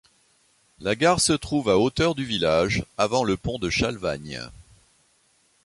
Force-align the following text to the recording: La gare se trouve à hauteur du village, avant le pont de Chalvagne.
La 0.79 0.95
gare 0.95 1.19
se 1.21 1.31
trouve 1.33 1.69
à 1.69 1.77
hauteur 1.77 2.15
du 2.15 2.25
village, 2.25 2.83
avant 2.97 3.23
le 3.23 3.37
pont 3.37 3.59
de 3.59 3.69
Chalvagne. 3.69 4.41